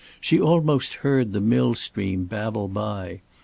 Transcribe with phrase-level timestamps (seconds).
[0.19, 3.21] She almost heard the mill stream babble by.